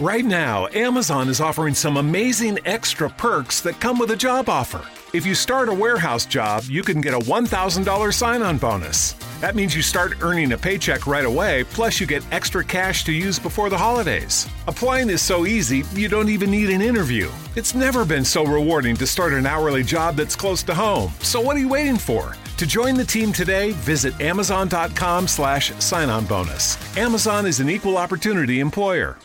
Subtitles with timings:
[0.00, 4.84] Right now, Amazon is offering some amazing extra perks that come with a job offer.
[5.12, 9.12] If you start a warehouse job, you can get a $1,000 sign on bonus.
[9.42, 13.12] That means you start earning a paycheck right away, plus, you get extra cash to
[13.12, 14.48] use before the holidays.
[14.66, 17.30] Applying is so easy, you don't even need an interview.
[17.54, 21.12] It's never been so rewarding to start an hourly job that's close to home.
[21.20, 22.34] So, what are you waiting for?
[22.56, 26.78] To join the team today, visit amazon.com slash sign on bonus.
[26.96, 29.18] Amazon is an equal opportunity employer.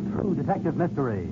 [0.00, 1.28] True Detective Mysteries.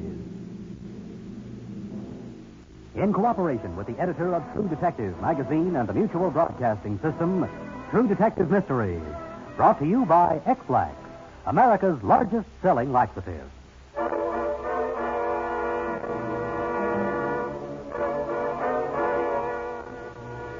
[2.95, 7.49] In cooperation with the editor of True Detective magazine and the Mutual Broadcasting System,
[7.91, 9.01] True Detective Mysteries.
[9.57, 10.95] Brought to you by Ex-Lax,
[11.47, 13.49] America's largest selling laxative.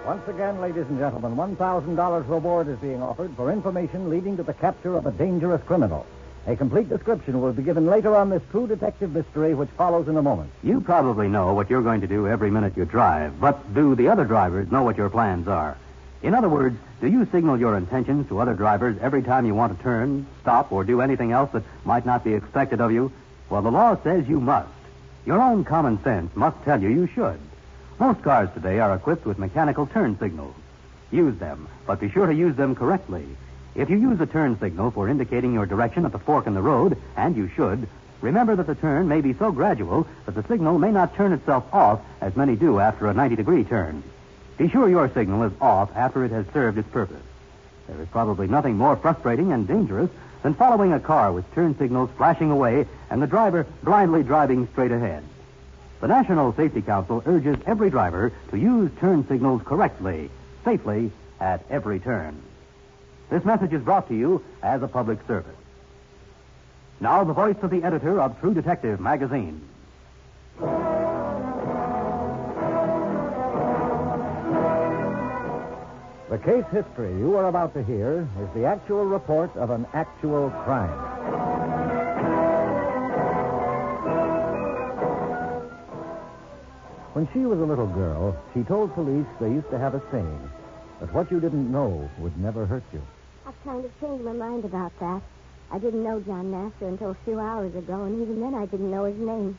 [0.07, 4.55] Once again, ladies and gentlemen, $1,000 reward is being offered for information leading to the
[4.55, 6.07] capture of a dangerous criminal.
[6.47, 10.17] A complete description will be given later on this true detective mystery, which follows in
[10.17, 10.51] a moment.
[10.63, 14.09] You probably know what you're going to do every minute you drive, but do the
[14.09, 15.77] other drivers know what your plans are?
[16.23, 19.77] In other words, do you signal your intentions to other drivers every time you want
[19.77, 23.13] to turn, stop, or do anything else that might not be expected of you?
[23.49, 24.69] Well, the law says you must.
[25.27, 27.39] Your own common sense must tell you you should.
[27.99, 30.55] Most cars today are equipped with mechanical turn signals.
[31.11, 33.27] Use them, but be sure to use them correctly.
[33.75, 36.63] If you use a turn signal for indicating your direction at the fork in the
[36.63, 37.89] road, and you should,
[38.21, 41.73] remember that the turn may be so gradual that the signal may not turn itself
[41.73, 44.03] off as many do after a 90 degree turn.
[44.59, 47.23] Be sure your signal is off after it has served its purpose.
[47.87, 50.11] There is probably nothing more frustrating and dangerous
[50.43, 54.93] than following a car with turn signals flashing away and the driver blindly driving straight
[54.93, 55.23] ahead.
[56.01, 60.31] The National Safety Council urges every driver to use turn signals correctly,
[60.65, 62.41] safely, at every turn.
[63.31, 65.55] This message is brought to you as a public service.
[66.99, 69.63] Now, the voice of the editor of True Detective magazine.
[76.29, 80.51] The case history you are about to hear is the actual report of an actual
[80.65, 80.91] crime.
[87.13, 90.51] When she was a little girl, she told police they used to have a saying
[90.99, 93.03] that what you didn't know would never hurt you.
[93.65, 95.21] Kind of changed my mind about that.
[95.71, 98.91] I didn't know John Nasser until a few hours ago, and even then I didn't
[98.91, 99.59] know his name.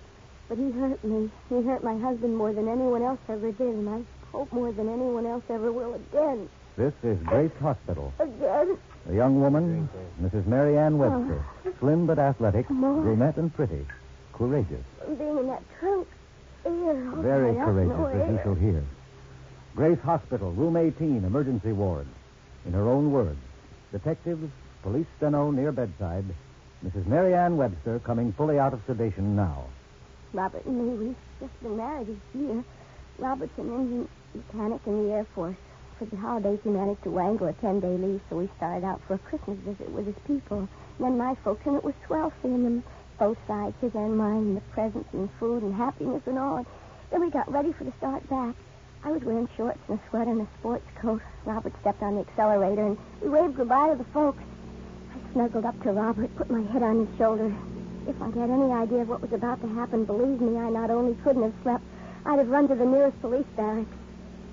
[0.49, 1.29] But he hurt me.
[1.49, 4.01] He hurt my husband more than anyone else ever did, and I
[4.31, 6.49] hope more than anyone else ever will again.
[6.77, 8.11] This is Grace Hospital.
[8.19, 8.77] Again?
[9.07, 9.87] A young woman,
[10.21, 10.47] Mrs.
[10.47, 10.97] Mary Ann oh.
[10.97, 11.45] Webster,
[11.79, 13.85] slim but athletic, brunette and pretty,
[14.33, 14.83] courageous,
[15.17, 16.07] Being in that trunk.
[16.65, 18.83] Ew, very courageous, as you shall hear.
[19.75, 22.07] Grace Hospital, room 18, emergency ward.
[22.65, 23.39] In her own words,
[23.91, 24.49] detectives,
[24.83, 26.25] police steno near bedside,
[26.83, 27.05] Mrs.
[27.05, 29.65] Mary Ann Webster coming fully out of sedation now.
[30.33, 32.63] Robert and me, we've just been married a year.
[33.19, 35.57] Robert's an engine mechanic in the Air Force.
[35.99, 39.15] For the holidays, he managed to wangle a 10-day leave, so we started out for
[39.15, 40.59] a Christmas visit with his people.
[40.59, 40.69] And
[40.99, 42.83] then my folks, and it was swell seeing them,
[43.19, 46.65] both sides, his and mine, and the presents and food and happiness and all.
[47.11, 48.55] Then we got ready for the start back.
[49.03, 51.21] I was wearing shorts and a sweater and a sports coat.
[51.45, 54.43] Robert stepped on the accelerator, and we waved goodbye to the folks.
[55.13, 57.53] I snuggled up to Robert, put my head on his shoulder.
[58.07, 60.91] If I'd had any idea of what was about to happen, believe me, I not
[60.91, 61.83] only couldn't have slept,
[62.25, 63.89] I'd have run to the nearest police barracks.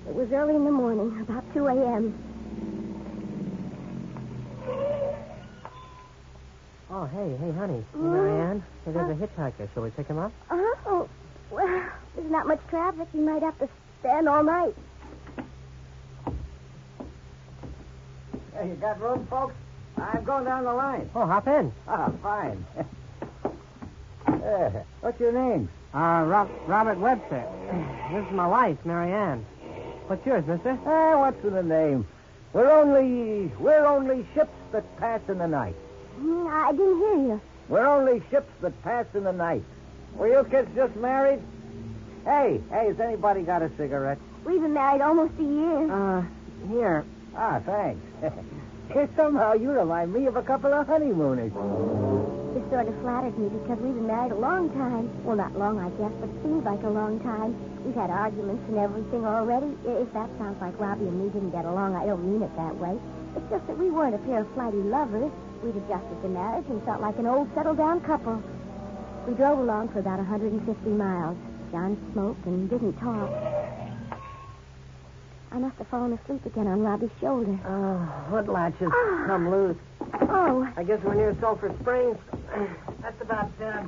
[0.07, 2.13] It was early in the morning, about 2 a.m.
[6.91, 7.85] Oh, hey, hey, honey.
[7.93, 8.63] Hey, Marianne.
[8.83, 9.69] Hey, there's a hitchhiker.
[9.73, 10.31] Shall we pick him up?
[10.49, 10.55] Uh
[10.87, 11.07] oh,
[11.51, 11.85] well,
[12.15, 13.07] there's not much traffic.
[13.13, 14.75] You might have to stand all night.
[18.53, 19.53] Hey, you got room, folks?
[19.97, 21.09] I'm going down the line.
[21.15, 21.71] Oh, hop in.
[21.87, 22.65] Ah, fine.
[24.27, 24.69] Uh,
[25.01, 25.69] what's your name?
[25.93, 27.45] Uh, Rob- Robert Webster.
[28.11, 29.45] This is my wife, Marianne.
[30.07, 30.77] What's yours, mister?
[30.85, 32.07] Ah, what's in the name?
[32.53, 35.75] We're only we're only ships that pass in the night.
[36.15, 37.41] Hmm, I didn't hear you.
[37.67, 39.63] We're only ships that pass in the night.
[40.15, 41.41] Were you kids just married?
[42.29, 44.19] Hey, hey, has anybody got a cigarette?
[44.45, 45.89] We've been married almost a year.
[45.89, 46.21] Uh,
[46.69, 47.03] here.
[47.35, 48.05] Ah, thanks.
[49.17, 51.49] Somehow you remind me of a couple of honeymooners.
[52.53, 55.09] This sort of flatters me because we've been married a long time.
[55.25, 57.57] Well, not long, I guess, but seems like a long time.
[57.81, 59.73] We've had arguments and everything already.
[59.89, 62.77] If that sounds like Robbie and me didn't get along, I don't mean it that
[62.77, 62.93] way.
[63.37, 65.33] It's just that we weren't a pair of flighty lovers.
[65.65, 68.37] We'd adjusted to marriage and felt like an old settled-down couple.
[69.25, 70.61] We drove along for about 150
[70.93, 71.35] miles.
[71.71, 73.29] John smoked and didn't talk.
[75.51, 77.57] I must have fallen asleep again on Robbie's shoulder.
[77.65, 77.97] Oh,
[78.29, 78.91] what latches
[79.25, 79.77] come loose.
[80.21, 82.17] Oh, I guess we're near Sulphur Springs.
[83.01, 83.83] That's about, uh,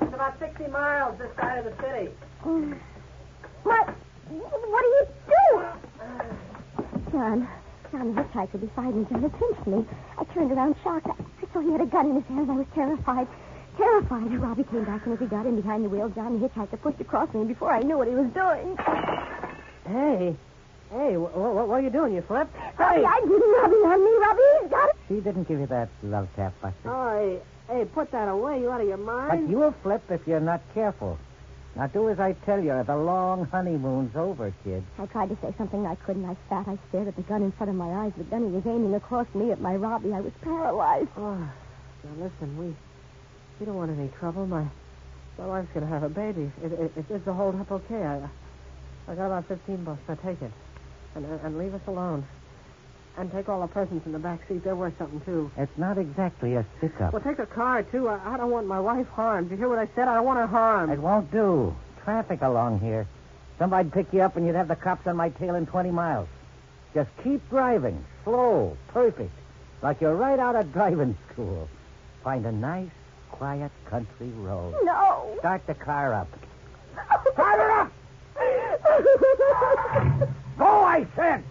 [0.00, 2.10] it's about 60 miles this side of the city.
[3.62, 3.94] what?
[4.28, 5.06] What are you
[5.52, 5.66] doing?
[7.12, 7.48] John,
[7.90, 9.84] John, the hitchhiker beside me, John, had pinched me.
[10.18, 11.06] I turned around shocked.
[11.06, 12.50] I, I saw he had a gun in his hand.
[12.50, 13.28] I was terrified.
[13.78, 14.32] Terrified.
[14.40, 17.00] Robbie came back, and as he got in behind the wheel, John, the hitchhiker, pushed
[17.00, 18.76] across me before I knew what he was doing.
[19.86, 20.36] Hey,
[20.90, 22.12] hey, wh- wh- what are you doing?
[22.14, 22.54] You flipped?
[22.76, 24.10] Robbie, I didn't Robbie on me.
[24.18, 24.96] Robbie, he's got it.
[25.06, 26.90] She didn't give you that love tap, Buster.
[26.90, 28.60] Oh, hey, hey, put that away.
[28.60, 29.48] You out of your But mind?
[29.50, 31.16] you'll flip if you're not careful.
[31.76, 32.82] Now do as I tell you.
[32.84, 34.82] The long honeymoon's over, kid.
[34.98, 36.24] I tried to say something I couldn't.
[36.24, 36.66] I sat.
[36.66, 38.12] I stared at the gun in front of my eyes.
[38.18, 40.12] The gun he was aiming across me at my Robbie.
[40.12, 41.08] I was paralyzed.
[41.16, 41.50] Oh, now
[42.18, 42.74] listen, we
[43.60, 44.46] we don't want any trouble.
[44.46, 44.64] My
[45.38, 46.50] my wife's gonna have a baby.
[46.62, 48.28] If, if, if this will hold up okay, I
[49.10, 50.00] I got about fifteen bucks.
[50.08, 50.52] Now take it,
[51.14, 52.24] and and- leave us alone,
[53.16, 54.64] and take all the presents in the back seat.
[54.64, 55.50] They're worth something too.
[55.56, 57.12] It's not exactly a stick-up.
[57.12, 58.08] Well, take a car too.
[58.08, 59.50] I, I don't want my wife harmed.
[59.50, 60.08] You hear what I said?
[60.08, 60.92] I don't want her harmed.
[60.92, 61.74] It won't do.
[62.04, 63.06] Traffic along here.
[63.58, 66.28] Somebody'd pick you up and you'd have the cops on my tail in 20 miles.
[66.94, 68.04] Just keep driving.
[68.24, 68.76] Slow.
[68.88, 69.32] Perfect.
[69.82, 71.68] Like you're right out of driving school.
[72.22, 72.90] Find a nice,
[73.38, 74.74] quiet country road.
[74.82, 75.36] No.
[75.38, 76.28] Start the car up.
[77.32, 77.92] Start it up!
[80.58, 81.44] Go, I said!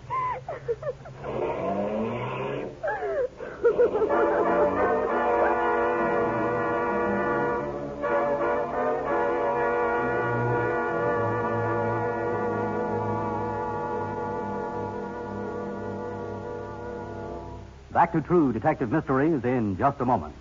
[17.94, 20.36] Back to True Detective Mysteries in just a moment.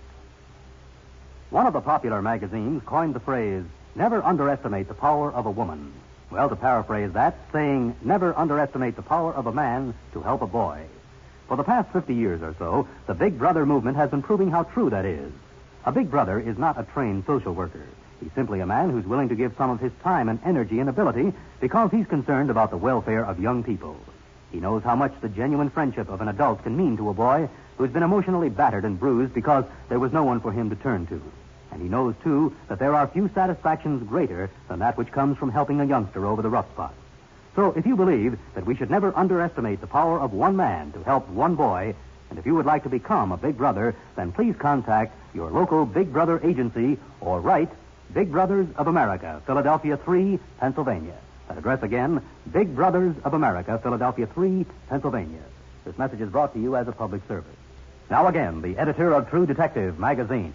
[1.49, 3.63] One of the popular magazines coined the phrase,
[3.95, 5.93] never underestimate the power of a woman.
[6.29, 10.47] Well, to paraphrase that, saying, never underestimate the power of a man to help a
[10.47, 10.83] boy.
[11.47, 14.63] For the past 50 years or so, the Big Brother movement has been proving how
[14.63, 15.31] true that is.
[15.85, 17.87] A Big Brother is not a trained social worker.
[18.19, 20.89] He's simply a man who's willing to give some of his time and energy and
[20.89, 23.95] ability because he's concerned about the welfare of young people.
[24.51, 27.49] He knows how much the genuine friendship of an adult can mean to a boy
[27.77, 31.05] who's been emotionally battered and bruised because there was no one for him to turn
[31.07, 31.21] to.
[31.71, 35.51] And he knows, too, that there are few satisfactions greater than that which comes from
[35.51, 36.93] helping a youngster over the rough spot.
[37.55, 41.03] So if you believe that we should never underestimate the power of one man to
[41.03, 41.95] help one boy,
[42.29, 45.85] and if you would like to become a Big Brother, then please contact your local
[45.85, 47.69] Big Brother agency or write
[48.13, 51.17] Big Brothers of America, Philadelphia 3, Pennsylvania.
[51.57, 52.21] That address again,
[52.53, 55.41] Big Brothers of America, Philadelphia 3, Pennsylvania.
[55.85, 57.49] This message is brought to you as a public service.
[58.11, 60.53] Now again, the editor of True Detective magazine.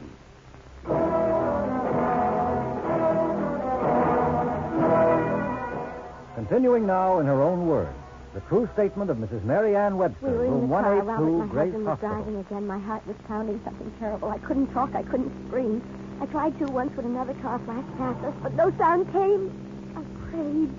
[6.34, 7.94] Continuing now in her own words,
[8.34, 9.44] the true statement of Mrs.
[9.44, 11.00] Mary Ann Webster, We were in room the car.
[11.02, 12.16] Robert, my Grace husband was Hospital.
[12.16, 12.66] driving again.
[12.66, 14.28] My heart was pounding something terrible.
[14.28, 14.94] I couldn't talk.
[14.94, 15.82] I couldn't scream.
[16.20, 19.50] I tried to once when another car flashed past us, but no sound came.
[19.96, 20.70] I prayed.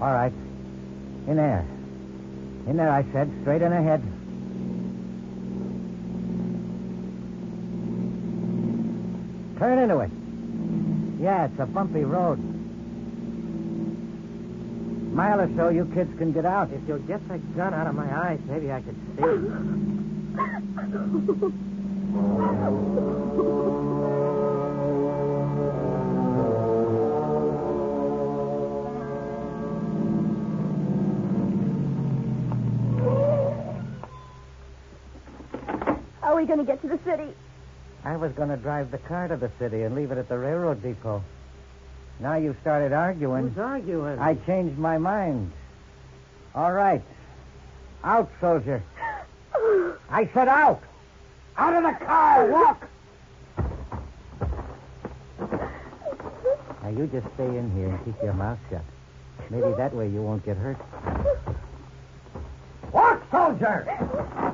[0.00, 0.32] All right.
[1.26, 1.64] In there.
[2.66, 3.30] In there, I said.
[3.42, 4.02] Straight in ahead.
[9.58, 10.10] Turn into it.
[11.22, 12.38] Yeah, it's a bumpy road.
[15.14, 16.70] Mile or so, you kids can get out.
[16.72, 19.22] If you'll get the gun out of my eyes, maybe I could see.
[36.36, 37.32] are we going to get to the city?
[38.04, 40.36] I was going to drive the car to the city and leave it at the
[40.36, 41.22] railroad depot.
[42.20, 43.48] Now you've started arguing.
[43.48, 44.18] Who's arguing?
[44.18, 45.50] I changed my mind.
[46.54, 47.02] All right.
[48.04, 48.82] Out, soldier.
[50.10, 50.82] I said out.
[51.56, 52.50] Out of the car.
[52.50, 52.88] Walk.
[56.82, 58.84] Now you just stay in here and keep your mouth shut.
[59.50, 60.76] Maybe that way you won't get hurt.
[62.92, 64.45] Walk, soldier.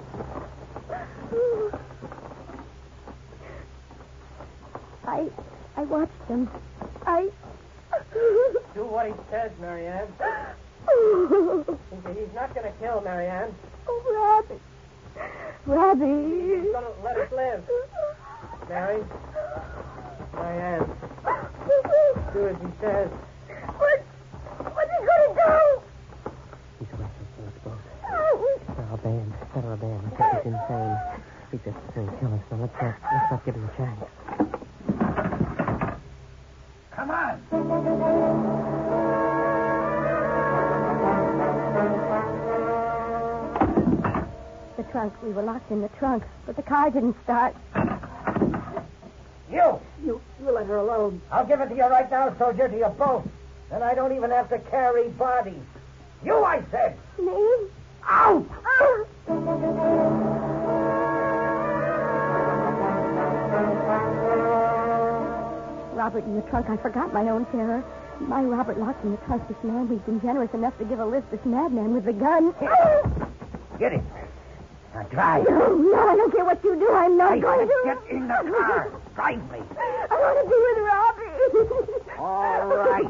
[5.07, 5.29] I
[5.77, 6.49] I watched him.
[7.07, 7.29] I.
[8.75, 10.09] Do what he says, Marianne.
[10.89, 11.79] oh,
[12.15, 13.55] He's not going to kill Marianne.
[13.87, 14.61] Oh, Robbie.
[15.67, 16.63] Robbie.
[16.63, 17.63] He's going to let us live.
[18.69, 19.03] Mary?
[20.35, 20.91] Marianne,
[22.33, 23.11] do as he says.
[23.77, 24.05] What?
[24.73, 25.83] What's he going to do?
[26.79, 27.81] He's arrested for us both.
[28.11, 29.35] Oh, Federal band.
[29.53, 30.07] Federal band.
[30.07, 30.97] I think he's insane.
[31.51, 32.41] He's just going to kill us.
[32.49, 34.01] So let's not, let's not give him a chance.
[36.93, 37.43] Come on.
[44.77, 45.13] The trunk.
[45.23, 47.55] We were locked in the trunk, but the car didn't start.
[49.51, 49.81] You!
[50.03, 51.21] You, you let her alone.
[51.31, 53.29] I'll give it to you right now, soldier, to you both.
[53.71, 55.61] Then I don't even have to carry bodies.
[56.25, 56.97] You, I said!
[57.19, 57.69] Me?
[58.05, 58.47] Out!
[66.03, 66.69] Robert in the trunk.
[66.69, 67.85] I forgot my own terror.
[68.19, 69.47] My Robert locked in the trunk.
[69.47, 71.31] This man who's been generous enough to give a lift.
[71.31, 72.53] This madman with the gun.
[73.79, 74.03] Get it.
[74.95, 75.45] Now drive.
[75.49, 76.91] No, no, I don't care what you do.
[76.93, 77.83] I'm not I going to.
[77.85, 78.91] get in the car.
[79.15, 79.59] Drive me.
[80.11, 81.35] I want to be with Robbie.
[82.19, 83.07] All right.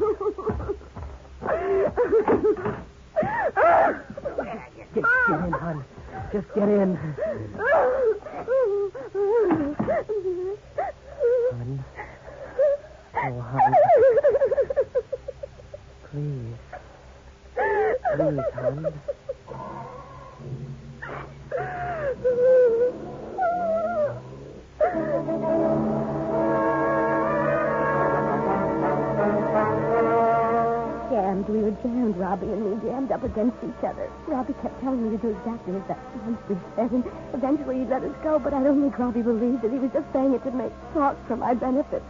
[4.93, 5.83] Get, get in, hon.
[6.31, 6.95] Just get in.
[11.57, 11.83] Hon.
[13.25, 13.73] Oh, hon.
[16.11, 16.57] Please.
[18.15, 18.93] Please, hon.
[31.09, 31.47] Jammed.
[31.47, 34.09] We were jammed, Robbie and me, jammed up against each other.
[34.27, 37.03] Robbie kept telling me to do exactly as that monster said, and
[37.33, 39.71] eventually he'd let us go, but I don't think Robbie believed it.
[39.71, 42.03] He was just saying it to make talk for my benefit.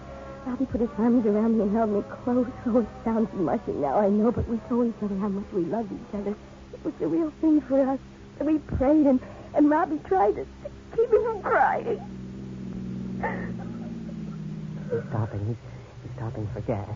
[0.45, 2.47] Robbie put his arms around me and held me close.
[2.67, 5.63] Oh, it sounds mushy now, I know, but we told each other how much we
[5.65, 6.35] loved each other.
[6.73, 7.99] It was the real thing for us.
[8.39, 9.19] And we prayed, and,
[9.55, 10.45] and Robbie tried to
[10.95, 12.01] keep me from crying.
[14.91, 15.45] He's stopping.
[15.47, 15.55] He's,
[16.03, 16.89] he's stopping for gas.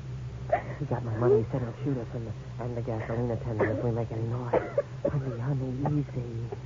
[0.79, 1.39] He got my money.
[1.39, 4.23] He said he'll shoot us and the, and the gasoline attendant if we make any
[4.23, 4.61] noise.
[5.09, 6.57] Honey, honey, easy.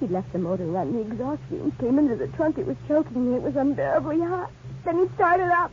[0.00, 2.56] He left the motor running, The exhaust fumes came into the trunk.
[2.56, 3.36] It was choking me.
[3.36, 4.50] It was unbearably hot.
[4.82, 5.70] Then he started up.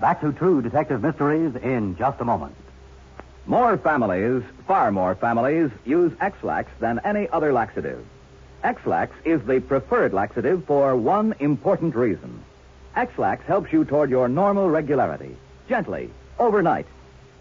[0.00, 2.56] Back to True Detective Mysteries in just a moment.
[3.48, 8.04] More families, far more families, use Ex-Lax than any other laxative.
[8.64, 12.42] Ex-Lax is the preferred laxative for one important reason.
[12.96, 15.36] Ex-Lax helps you toward your normal regularity,
[15.68, 16.10] gently,
[16.40, 16.86] overnight.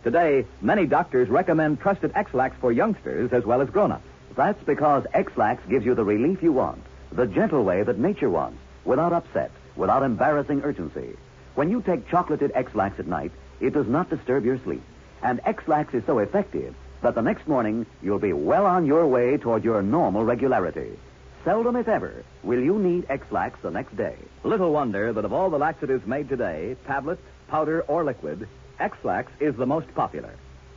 [0.03, 4.05] Today, many doctors recommend trusted Ex-Lax for youngsters as well as grown-ups.
[4.35, 6.83] That's because Ex-Lax gives you the relief you want,
[7.13, 11.17] the gentle way that nature wants, without upset, without embarrassing urgency.
[11.55, 14.83] When you take chocolated Ex-Lax at night, it does not disturb your sleep.
[15.25, 19.37] And Ex-Lax is so effective that the next morning you'll be well on your way
[19.37, 20.99] toward your normal regularity.
[21.43, 24.15] Seldom, if ever, will you need Ex-Lax the next day.
[24.43, 27.17] Little wonder that of all the laxatives made today, tablet,
[27.47, 28.47] powder, or liquid,
[28.79, 30.29] Ex-Lax is the most popular.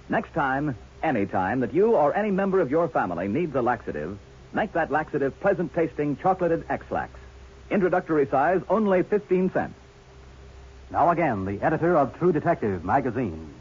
[0.09, 4.19] Next time, any time that you or any member of your family needs a laxative,
[4.55, 7.13] make that laxative pleasant tasting chocolated Ex-Lax.
[7.71, 9.75] Introductory size only 15 cents.
[10.91, 13.53] Now again, the editor of True Detective magazine.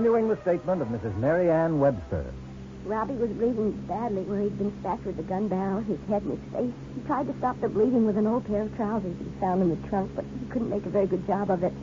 [0.00, 1.14] Continuing the statement of Mrs.
[1.18, 2.24] Mary Ann Webster.
[2.86, 6.40] Robbie was bleeding badly where he'd been stabbed with the gun barrel, his head and
[6.40, 6.72] his face.
[6.94, 9.68] He tried to stop the bleeding with an old pair of trousers he found in
[9.68, 11.74] the trunk, but he couldn't make a very good job of it.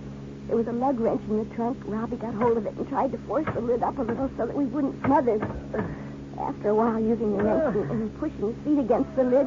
[0.47, 1.77] There was a lug wrench in the trunk.
[1.86, 4.47] Robbie got hold of it and tried to force the lid up a little so
[4.47, 5.38] that we wouldn't smother.
[6.41, 9.45] After a while, using the wrench and, and pushing his feet against the lid,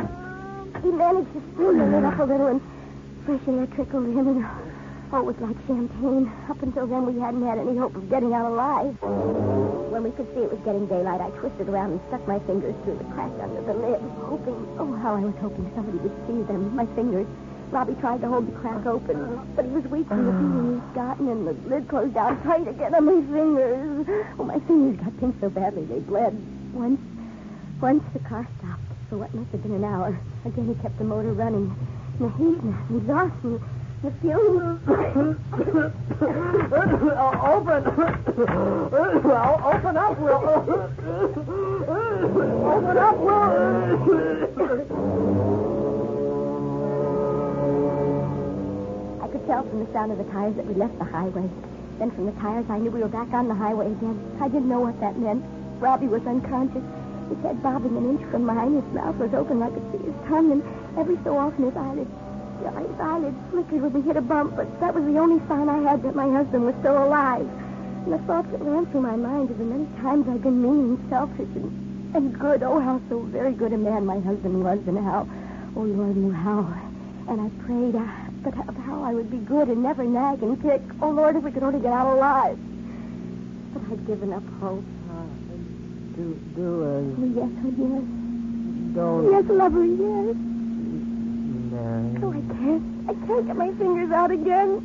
[0.79, 2.61] he managed to spin the lid up a little and
[3.27, 4.70] fresh air trickled in and
[5.13, 6.31] oh, it was like champagne.
[6.49, 8.95] Up until then, we hadn't had any hope of getting out alive.
[9.91, 12.75] When we could see it was getting daylight, I twisted around and stuck my fingers
[12.85, 16.43] through the crack under the lid, hoping, oh, how I was hoping somebody would see
[16.47, 17.27] them, my fingers.
[17.71, 20.95] Robbie tried to hold the crack open, but he was weak from the beating he'd
[20.95, 24.07] gotten, and the lid closed down tight again on my fingers.
[24.39, 26.35] Oh, my fingers got pink so badly they bled.
[26.75, 27.01] Once,
[27.81, 30.19] once the car stopped for what must have been an hour.
[30.45, 31.75] Again, he kept the motor running.
[32.19, 33.61] And the heat and exhaust and
[34.03, 34.81] the fumes.
[37.41, 37.85] open.
[39.25, 40.41] well, open up, Will.
[42.65, 43.43] open up, Will.
[49.23, 51.49] I could tell from the sound of the tires that we left the highway.
[51.99, 54.19] Then from the tires, I knew we were back on the highway again.
[54.41, 55.45] I didn't know what that meant.
[55.79, 56.83] Robbie was unconscious.
[57.29, 58.75] His head bobbing an inch from mine.
[58.81, 59.63] His mouth was open.
[59.63, 60.63] I could see his tongue, and
[60.99, 62.11] every so often his eyelids,
[62.69, 64.57] his eyelids flickered when we hit a bump.
[64.57, 67.49] But that was the only sign I had that my husband was still alive.
[68.05, 70.97] And the thoughts that ran through my mind of the many times I've been mean
[70.97, 72.63] and selfish and, and good.
[72.63, 75.29] Oh, how so very good a man my husband was, and how,
[75.77, 76.67] oh Lord knew how.
[77.29, 80.61] And I prayed, I, but of how I would be good and never nag and
[80.61, 80.83] kick.
[81.01, 82.59] Oh, Lord, if we could only get out alive.
[83.73, 84.85] But I'd given up hope.
[86.17, 88.95] Do, do, uh, Oh, yes, oh, yes.
[88.95, 89.31] don't.
[89.31, 90.50] Yes, lover, yes.
[91.81, 92.19] Mary.
[92.23, 92.85] Oh, I can't.
[93.09, 94.81] I can't get my fingers out again.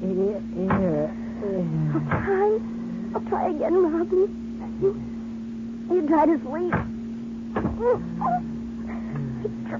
[0.00, 1.10] Here, here.
[1.94, 2.58] I'll try.
[3.14, 4.28] I'll try again, Robin.
[4.80, 4.90] You,
[5.94, 6.74] you tried to sleep.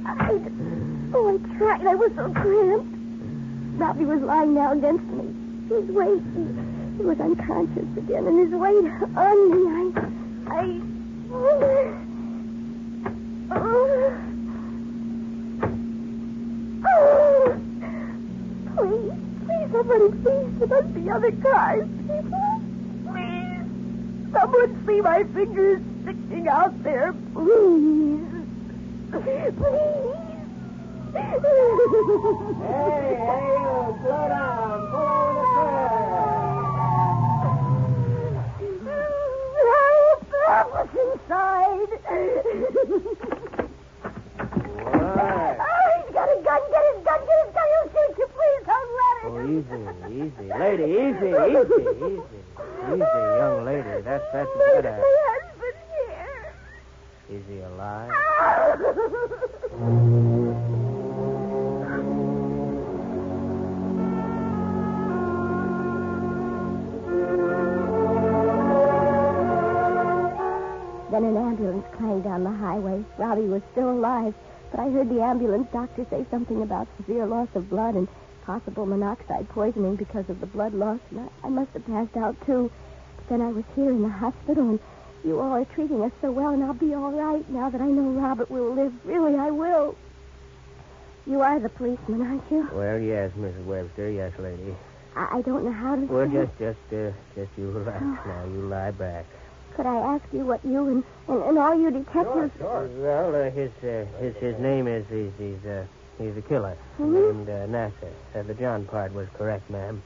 [0.04, 0.42] I tried.
[1.14, 1.86] Oh, I tried.
[1.86, 2.86] I was so cramped.
[3.78, 5.34] Robbie was lying down against me.
[5.68, 6.22] His weight.
[6.34, 6.42] He,
[6.98, 8.84] he was unconscious again, and his weight
[9.16, 9.62] on me.
[10.46, 10.54] I.
[10.54, 10.80] I.
[13.54, 14.18] Oh.
[16.84, 17.58] Oh.
[18.76, 19.12] Please,
[19.46, 20.68] please, somebody, please.
[20.68, 21.88] Must be other cars.
[21.88, 22.60] People,
[23.06, 23.66] please.
[24.32, 28.20] Someone see my fingers sticking out there, please.
[29.10, 29.52] Please.
[31.12, 31.58] Hey, oh,
[32.62, 32.80] hey,
[33.52, 34.78] you, slow down.
[34.90, 35.48] Pull over the
[39.68, 40.20] Help!
[40.48, 41.90] Help us inside.
[45.02, 45.56] What?
[45.60, 46.60] Oh, he's got a gun.
[46.72, 47.20] Get his gun.
[47.20, 47.66] Get his gun.
[47.68, 48.26] He'll shoot you.
[48.32, 49.21] Please don't let him.
[49.34, 49.80] Oh, easy,
[50.12, 50.46] easy.
[50.60, 52.20] Lady, easy, easy, easy.
[52.92, 54.02] Easy, young lady.
[54.04, 54.96] That's, that's My, better.
[55.00, 56.44] my husband here.
[57.30, 58.12] Is he alive?
[71.10, 73.04] Then an ambulance clanged down the highway.
[73.18, 74.32] Robbie was still alive,
[74.70, 78.08] but I heard the ambulance doctor say something about severe loss of blood and
[78.44, 82.36] possible monoxide poisoning because of the blood loss, and I, I must have passed out
[82.46, 82.70] too.
[83.16, 84.80] But then I was here in the hospital, and
[85.24, 87.86] you all are treating us so well, and I'll be all right now that I
[87.86, 88.92] know Robert will live.
[89.04, 89.96] Really, I will.
[91.26, 92.68] You are the policeman, aren't you?
[92.72, 93.64] Well, yes, Mrs.
[93.64, 94.10] Webster.
[94.10, 94.74] Yes, lady.
[95.14, 96.02] I, I don't know how to.
[96.02, 98.44] Well, just, just, uh, just you relax now.
[98.46, 99.26] You lie back.
[99.76, 102.50] Could I ask you what you and, and, and all you detectives...
[102.58, 102.88] Sure.
[102.98, 105.86] Well, uh, his, uh, his, his name is, he's, he's, uh,
[106.22, 107.12] he's a killer Mhm.
[107.34, 108.12] named uh, Nasser.
[108.34, 110.02] Uh, the John part was correct, ma'am.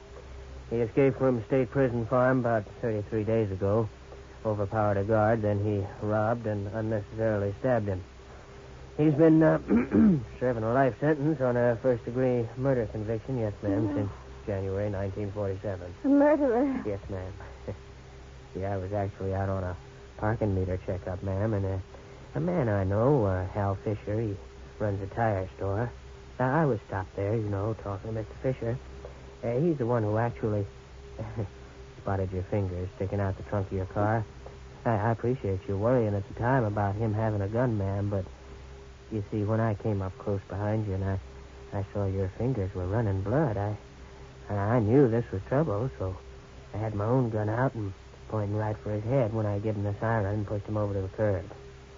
[0.69, 3.87] He escaped from State Prison Farm about 33 days ago,
[4.45, 8.03] overpowered a guard, then he robbed and unnecessarily stabbed him.
[8.97, 9.59] He's been uh,
[10.39, 14.09] serving a life sentence on a first-degree murder conviction, yes, ma'am, since
[14.45, 15.93] January 1947.
[16.03, 16.81] A murderer.
[16.85, 17.31] Yes, ma'am.
[18.53, 19.75] See, I was actually out on a
[20.17, 21.77] parking meter checkup, ma'am, and uh,
[22.35, 24.35] a man I know, uh, Hal Fisher, he
[24.79, 25.91] runs a tire store.
[26.39, 28.35] I was stopped there, you know, talking to Mr.
[28.41, 28.77] Fisher.
[29.43, 30.65] Uh, he's the one who actually
[32.01, 34.23] spotted your fingers sticking out the trunk of your car.
[34.85, 38.25] I, I appreciate you worrying at the time about him having a gun, ma'am, but
[39.11, 41.19] you see, when I came up close behind you and I,
[41.73, 43.75] I saw your fingers were running blood, I,
[44.53, 46.15] I knew this was trouble, so
[46.73, 47.93] I had my own gun out and
[48.29, 50.93] pointing right for his head when I gave him the siren and pushed him over
[50.93, 51.45] to the curb.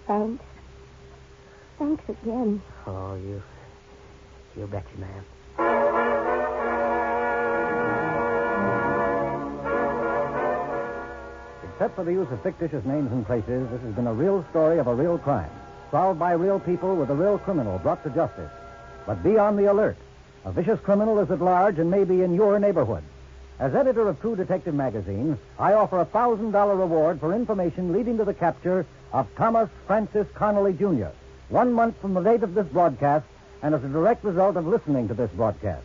[0.06, 0.44] Thanks.
[1.78, 2.62] Thanks again.
[2.86, 3.42] Oh, you,
[4.56, 5.24] you betcha, ma'am.
[11.72, 14.78] Except for the use of fictitious names and places, this has been a real story
[14.78, 15.50] of a real crime,
[15.90, 18.50] solved by real people with a real criminal brought to justice.
[19.06, 19.96] But be on the alert.
[20.44, 23.02] A vicious criminal is at large and may be in your neighborhood.
[23.58, 28.16] As editor of True Detective magazine, I offer a thousand dollar reward for information leading
[28.18, 31.08] to the capture of Thomas Francis Connolly Jr.
[31.50, 33.26] One month from the date of this broadcast,
[33.62, 35.84] and as a direct result of listening to this broadcast.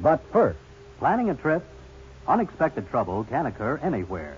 [0.00, 0.58] But first,
[0.98, 1.64] Planning a trip?
[2.26, 4.36] Unexpected trouble can occur anywhere.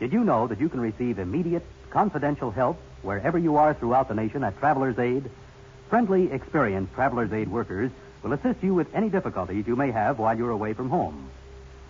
[0.00, 4.14] Did you know that you can receive immediate, confidential help wherever you are throughout the
[4.14, 5.30] nation at Traveler's Aid?
[5.90, 7.90] Friendly, experienced Traveler's Aid workers
[8.22, 11.28] will assist you with any difficulties you may have while you're away from home.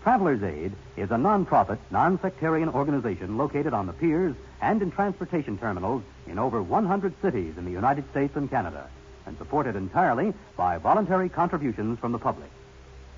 [0.03, 6.03] Traveler's Aid is a non-profit, non-sectarian organization located on the piers and in transportation terminals
[6.27, 8.89] in over 100 cities in the United States and Canada,
[9.27, 12.51] and supported entirely by voluntary contributions from the public.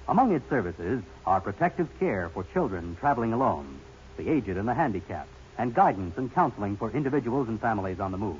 [0.09, 3.81] Among its services are protective care for children traveling alone,
[4.17, 8.19] the aged and the handicapped, and guidance and counseling for individuals and families on the
[8.19, 8.39] move,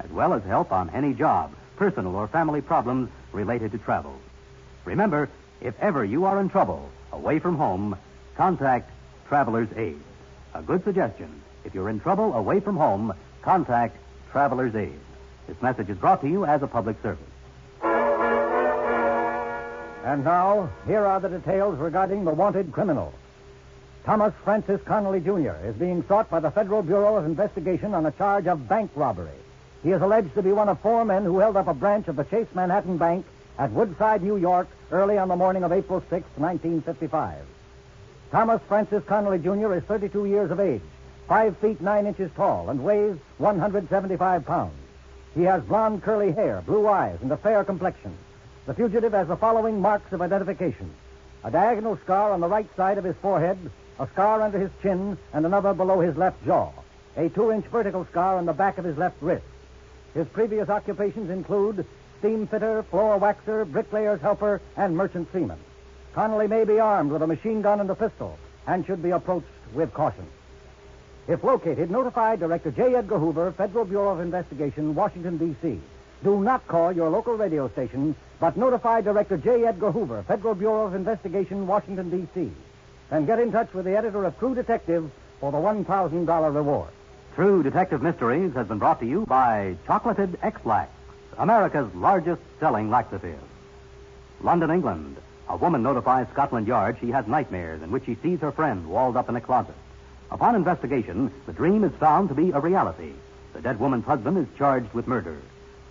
[0.00, 4.18] as well as help on any job, personal or family problems related to travel.
[4.84, 5.28] Remember,
[5.60, 7.96] if ever you are in trouble away from home,
[8.36, 8.90] contact
[9.28, 10.00] Traveler's Aid.
[10.54, 11.42] A good suggestion.
[11.64, 13.96] If you're in trouble away from home, contact
[14.30, 14.98] Traveler's Aid.
[15.46, 17.24] This message is brought to you as a public service.
[20.04, 23.12] And now, here are the details regarding the wanted criminal.
[24.04, 25.56] Thomas Francis Connolly Jr.
[25.64, 29.38] is being sought by the Federal Bureau of Investigation on a charge of bank robbery.
[29.82, 32.16] He is alleged to be one of four men who held up a branch of
[32.16, 33.26] the Chase Manhattan Bank
[33.58, 37.38] at Woodside, New York, early on the morning of April 6, 1955.
[38.30, 39.74] Thomas Francis Connolly Jr.
[39.74, 40.82] is 32 years of age,
[41.28, 44.85] 5 feet 9 inches tall, and weighs 175 pounds.
[45.36, 48.16] He has blond curly hair, blue eyes, and a fair complexion.
[48.64, 50.90] The fugitive has the following marks of identification.
[51.44, 53.58] A diagonal scar on the right side of his forehead,
[54.00, 56.72] a scar under his chin, and another below his left jaw.
[57.18, 59.44] A two-inch vertical scar on the back of his left wrist.
[60.14, 61.84] His previous occupations include
[62.18, 65.58] steam fitter, floor waxer, bricklayer's helper, and merchant seaman.
[66.14, 69.46] Connolly may be armed with a machine gun and a pistol and should be approached
[69.74, 70.26] with caution.
[71.28, 72.94] If located, notify Director J.
[72.94, 75.80] Edgar Hoover, Federal Bureau of Investigation, Washington, D.C.
[76.22, 79.66] Do not call your local radio station, but notify Director J.
[79.66, 82.52] Edgar Hoover, Federal Bureau of Investigation, Washington, D.C.
[83.10, 85.10] And get in touch with the editor of True Detective
[85.40, 86.90] for the $1,000 reward.
[87.34, 90.90] True Detective Mysteries has been brought to you by Chocolated Ex-Lax,
[91.38, 93.40] America's largest selling laxative.
[94.42, 95.16] London, England.
[95.48, 99.16] A woman notifies Scotland Yard she has nightmares in which she sees her friend walled
[99.16, 99.74] up in a closet.
[100.30, 103.12] Upon investigation, the dream is found to be a reality.
[103.52, 105.38] The dead woman's husband is charged with murder.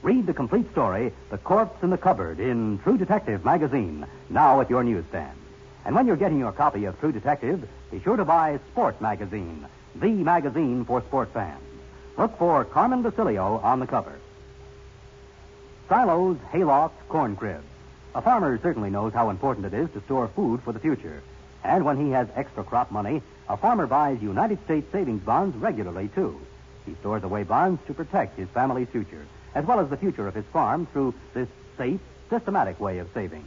[0.01, 4.69] Read the complete story, The Corpse in the Cupboard, in True Detective magazine, now at
[4.69, 5.37] your newsstand.
[5.85, 9.65] And when you're getting your copy of True Detective, be sure to buy Sport Magazine,
[9.95, 11.61] the magazine for sport fans.
[12.17, 14.13] Look for Carmen Basilio on the cover.
[15.87, 17.65] Silos, haylofts, corn cribs.
[18.15, 21.21] A farmer certainly knows how important it is to store food for the future.
[21.63, 26.09] And when he has extra crop money, a farmer buys United States savings bonds regularly,
[26.09, 26.39] too.
[26.85, 30.35] He stores away bonds to protect his family's future, as well as the future of
[30.35, 33.45] his farm through this safe, systematic way of saving.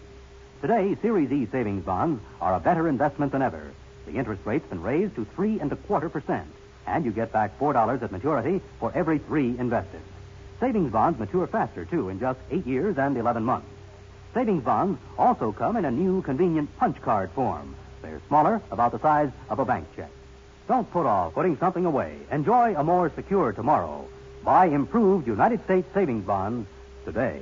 [0.61, 3.73] Today, Series E savings bonds are a better investment than ever.
[4.07, 6.49] The interest rate's been raised to three and a quarter percent,
[6.87, 10.01] and you get back four dollars at maturity for every three invested.
[10.61, 13.69] Savings bonds mature faster, too, in just eight years and 11 months.
[14.35, 17.77] Savings bonds also come in a new convenient punch card form.
[18.03, 20.11] They're smaller, about the size of a bank check.
[20.67, 22.19] Don't put off putting something away.
[22.31, 24.07] Enjoy a more secure tomorrow.
[24.45, 26.69] Buy improved United States savings bonds
[27.05, 27.41] today.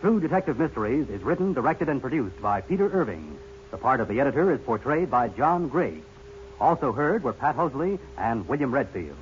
[0.00, 3.38] True Detective Mysteries is written, directed, and produced by Peter Irving.
[3.70, 6.02] The part of the editor is portrayed by John Gray.
[6.60, 9.16] Also heard were Pat Hosley and William Redfield.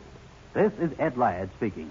[0.54, 1.90] This is Ed Ladd speaking.